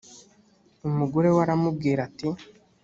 [0.87, 2.29] umugore we aramubwira ati